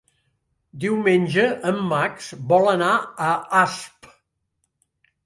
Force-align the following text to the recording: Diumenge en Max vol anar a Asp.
Diumenge 0.85 1.43
en 1.71 1.77
Max 1.91 2.29
vol 2.53 2.71
anar 2.71 2.89
a 3.27 3.29
Asp. 3.61 4.09